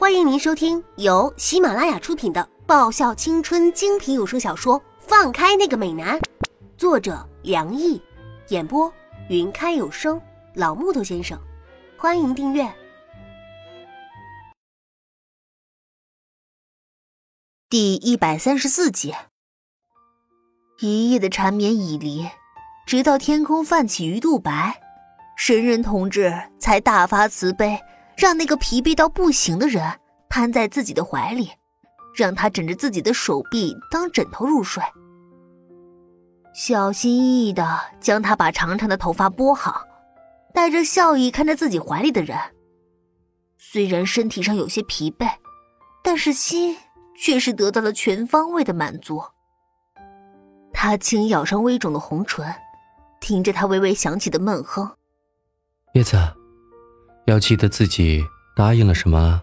[0.00, 6.18] 欢迎您收听由喜马拉雅出品的爆笑青春精品有声小说《放开那个美男》，
[6.78, 8.00] 作者梁毅，
[8.48, 8.90] 演播
[9.28, 10.18] 云开有声
[10.54, 11.38] 老木头先生。
[11.98, 12.66] 欢迎订阅
[17.68, 19.14] 第一百三十四集。
[20.80, 22.26] 一夜的缠绵已离，
[22.86, 24.80] 直到天空泛起鱼肚白，
[25.36, 27.78] 神人同志才大发慈悲。
[28.20, 29.82] 让那个疲惫到不行的人
[30.28, 31.50] 瘫在自己的怀里，
[32.14, 34.82] 让他枕着自己的手臂当枕头入睡，
[36.54, 39.82] 小心翼翼的将他把长长的头发拨好，
[40.52, 42.36] 带着笑意看着自己怀里的人。
[43.56, 45.26] 虽然身体上有些疲惫，
[46.04, 46.76] 但是心
[47.16, 49.22] 却是得到了全方位的满足。
[50.74, 52.54] 他轻咬上微肿的红唇，
[53.18, 54.90] 听着他微微响起的闷哼，
[55.94, 56.18] 叶子。
[57.26, 58.24] 要记得自己
[58.56, 59.40] 答应了什么。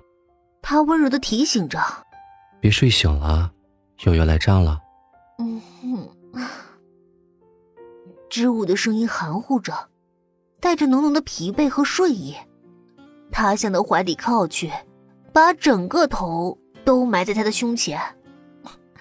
[0.62, 1.80] 他温柔的提醒着
[2.60, 3.52] ：“别睡醒了，
[4.04, 4.80] 又要来账了。”
[5.40, 6.10] 嗯哼，
[8.30, 9.74] 织物的声音含糊着，
[10.60, 12.36] 带着浓浓的疲惫和睡意。
[13.32, 14.72] 他向他怀里靠去，
[15.32, 18.02] 把整个头都埋在他的胸前。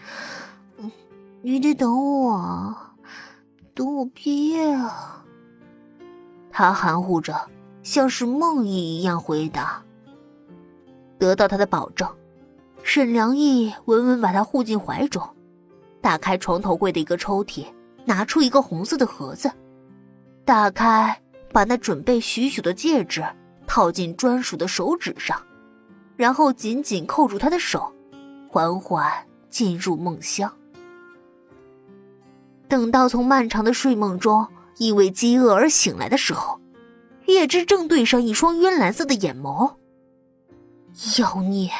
[1.43, 2.77] 你得等我，
[3.75, 5.25] 等我毕业啊！
[6.51, 7.35] 他含糊着。
[7.87, 9.81] 像是梦呓一样回答。
[11.21, 12.09] 得到他的保证，
[12.83, 15.23] 沈良义稳稳把他护进怀中，
[16.01, 17.65] 打开床头柜的一个抽屉，
[18.05, 19.49] 拿出一个红色的盒子，
[20.45, 21.17] 打开，
[21.53, 23.25] 把那准备许久的戒指
[23.69, 25.41] 套进专属的手指上，
[26.17, 27.93] 然后紧紧扣住他的手，
[28.51, 29.09] 缓缓
[29.49, 30.53] 进入梦乡。
[32.67, 34.45] 等到从漫长的睡梦中
[34.79, 36.61] 因为饥饿而醒来的时候。
[37.27, 39.75] 叶芝正对上一双渊蓝色的眼眸，
[41.19, 41.71] 妖孽。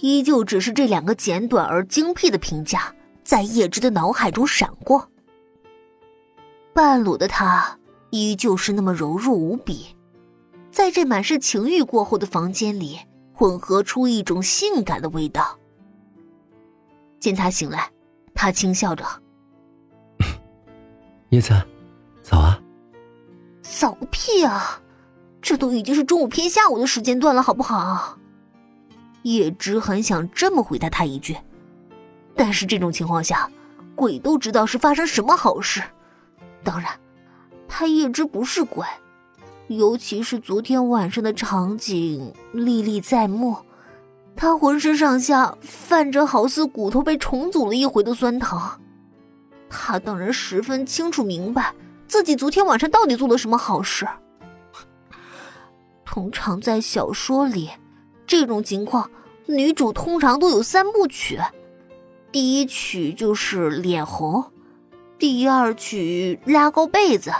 [0.00, 2.94] 依旧只是这两个简短而精辟的评价，
[3.24, 5.08] 在叶芝的脑海中闪过。
[6.74, 7.78] 半裸的他
[8.10, 9.96] 依旧是那么柔弱无比，
[10.70, 12.98] 在这满是情欲过后的房间里，
[13.32, 15.58] 混合出一种性感的味道。
[17.18, 17.90] 见他醒来，
[18.34, 19.04] 他轻笑着
[21.30, 21.54] ：“叶子，”
[23.78, 24.80] 早个屁啊！
[25.42, 28.16] 这都已经是中午偏下午的时间段了，好不好？
[29.22, 31.36] 叶芝很想这么回答他一句，
[32.34, 33.50] 但是这种情况下，
[33.94, 35.82] 鬼都知道是发生什么好事。
[36.64, 36.90] 当然，
[37.68, 38.82] 他叶芝不是鬼，
[39.68, 43.58] 尤其是昨天晚上的场景历历在目，
[44.34, 48.58] 他浑身上下泛着好似骨头被重组了一回的酸疼。
[49.68, 51.74] 他当然十分清楚明白。
[52.08, 54.06] 自己昨天晚上到底做了什么好事？
[56.04, 57.70] 通常在小说里，
[58.26, 59.10] 这种情况
[59.46, 61.40] 女主通常都有三部曲，
[62.32, 64.52] 第一曲就是脸红，
[65.18, 67.32] 第二曲拉高被子，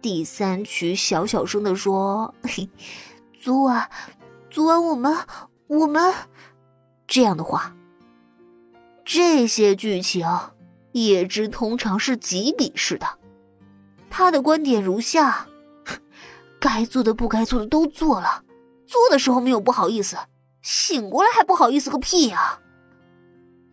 [0.00, 2.34] 第三曲小小声的说
[3.40, 3.90] ：“昨晚，
[4.50, 5.16] 昨晚我们
[5.66, 6.14] 我们
[7.06, 7.74] 这样的话。”
[9.04, 10.26] 这些剧情，
[10.92, 13.17] 叶芝通常是几笔式的。
[14.10, 15.46] 他的观点如下：
[16.60, 18.44] 该做的、不该做的都做了，
[18.86, 20.16] 做的时候没有不好意思，
[20.62, 22.60] 醒过来还不好意思个屁呀！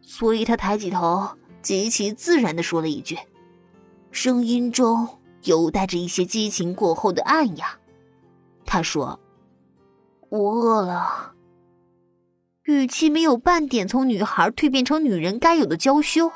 [0.02, 3.18] 所以他抬起头，极其自然的说了一句，
[4.12, 5.08] 声音中
[5.44, 7.80] 有带着一些激情过后的暗哑。
[8.66, 9.20] 他说
[10.30, 11.34] ：“我饿了。”
[12.66, 16.32] 语气没有半点从女孩蜕变成女人该有的娇羞。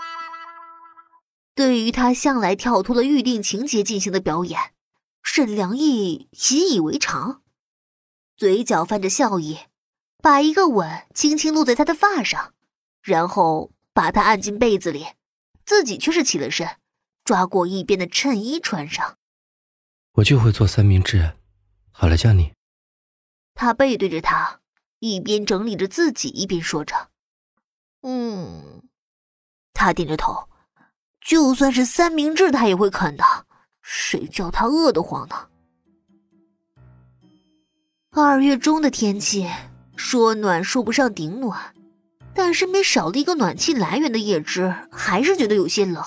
[1.60, 4.72] 对于他向来跳脱的预定情节进行的表演，
[5.22, 7.42] 沈良义习以为常，
[8.38, 9.58] 嘴角泛着笑意，
[10.24, 12.54] 把一个吻轻轻落在他的发上，
[13.02, 15.08] 然后把他按进被子里，
[15.66, 16.78] 自己却是起了身，
[17.26, 19.18] 抓过一边的衬衣穿上。
[20.14, 21.34] 我就会做三明治，
[21.92, 22.54] 好了，叫你。
[23.54, 24.62] 他背对着他，
[25.00, 27.10] 一边整理着自己，一边说着
[28.04, 28.82] ：“嗯。”
[29.76, 30.48] 他点着头。
[31.30, 33.24] 就算是三明治，他也会啃的。
[33.84, 35.36] 谁叫他饿得慌呢？
[38.10, 39.48] 二月中的天气，
[39.96, 41.76] 说暖说不上顶暖，
[42.34, 46.04] 但身边少了一个暖气来源的叶芝还是觉得有些冷。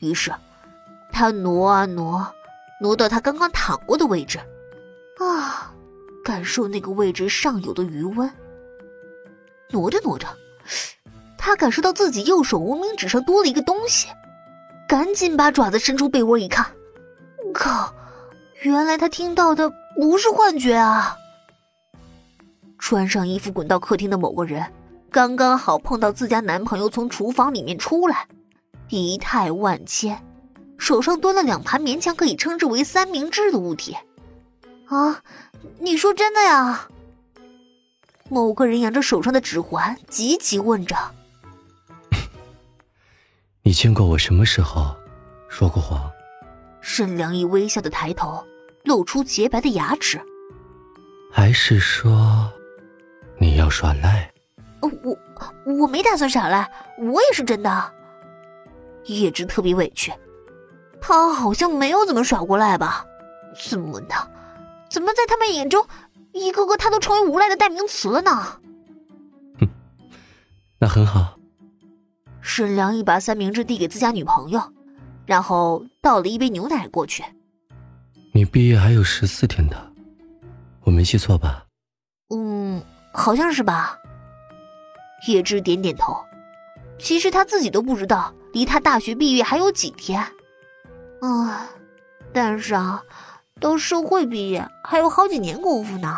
[0.00, 0.30] 于是，
[1.10, 2.30] 他挪啊挪，
[2.82, 4.38] 挪到他刚刚躺过的位置，
[5.20, 5.72] 啊，
[6.22, 8.30] 感受那个位置上有的余温。
[9.70, 10.28] 挪着挪着。
[11.48, 14.06] 他感受到自己右手无名指上多了一个东西，
[14.86, 16.66] 赶紧把爪子伸出被窝一看，
[17.54, 17.90] 靠！
[18.60, 21.16] 原来他听到的不是幻觉啊！
[22.78, 24.62] 穿上衣服滚到客厅的某个人，
[25.10, 28.28] 刚刚好碰到自家男朋友从厨房里面出来，
[28.90, 30.22] 仪态万千，
[30.76, 33.96] 手上端了两盘勉强可以称之为三明治的物体。
[34.84, 35.22] 啊，
[35.80, 36.86] 你说真的呀？
[38.28, 40.94] 某个人扬着手上的指环，急急问着
[43.68, 44.96] ：“你见过我什么时候
[45.46, 46.10] 说过谎？”
[46.80, 48.42] 沈良一微笑的抬头，
[48.84, 50.18] 露出洁白的牙齿。
[51.30, 52.50] 还是说，
[53.36, 54.32] 你要耍赖？
[54.80, 54.90] 我
[55.66, 56.66] 我没打算耍赖，
[56.96, 57.92] 我也是真的。
[59.04, 60.10] 叶芝特别委屈，
[60.98, 63.04] 他好像没有怎么耍过赖吧？
[63.68, 64.14] 怎么呢？
[64.88, 65.86] 怎么在他们眼中，
[66.32, 68.30] 一个个他都成为无赖的代名词了呢？
[69.60, 69.68] 哼，
[70.78, 71.37] 那很好。
[72.48, 74.58] 沈良一把三明治递给自家女朋友，
[75.26, 77.22] 然后倒了一杯牛奶过去。
[78.32, 79.76] 你毕业还有十四天的。
[80.80, 81.66] 我没记错吧？
[82.30, 83.98] 嗯，好像是吧。
[85.28, 86.16] 叶芝点点头。
[86.98, 90.18] 其实他自己都不知道，离他大学毕业还有几天。
[91.20, 91.68] 唉，
[92.32, 93.02] 但是啊，
[93.60, 96.16] 到社会毕业还有好几年功夫呢。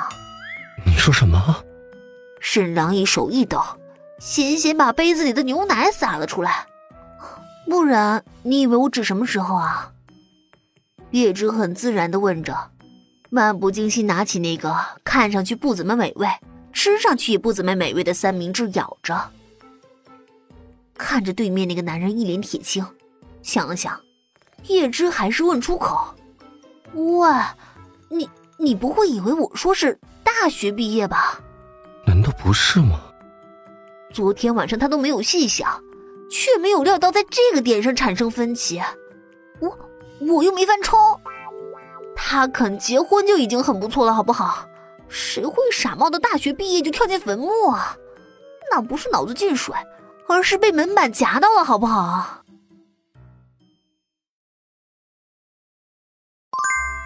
[0.87, 1.57] 你说什么？
[2.39, 3.61] 沈良一手一抖，
[4.21, 6.67] 险险把杯子里的牛奶洒了出来。
[7.67, 9.91] 不然，你以为我指什么时候啊？
[11.11, 12.55] 叶芝很自然的问着。
[13.31, 16.29] 漫不经心拿起那个看上去不怎么美味、
[16.73, 19.31] 吃上去也不怎么美味的三明治，咬着。
[20.99, 22.85] 看着对面那个男人一脸铁青，
[23.43, 23.99] 想了想，
[24.67, 26.15] 叶芝还是问出口
[26.93, 27.29] ：“喂，
[28.11, 28.29] 你
[28.59, 31.41] 你不会以为我说是大学毕业吧？
[32.05, 33.01] 难道不是吗？”
[34.13, 35.83] 昨天晚上他都没有细想，
[36.31, 38.81] 却没有料到在这个点上产生分歧。
[39.61, 39.79] 我
[40.21, 40.99] 我又没犯冲。
[42.17, 44.67] 他肯结婚就已经很不错了，好不好？
[45.09, 47.97] 谁会傻冒的大学毕业就跳进坟墓啊？
[48.71, 49.75] 那不是脑子进水，
[50.29, 52.43] 而是被门板夹到了，好不好？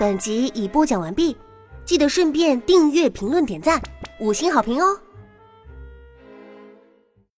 [0.01, 1.37] 本集已播讲完毕，
[1.85, 3.81] 记得顺便订阅、评论、点赞、
[4.21, 4.99] 五星好评哦！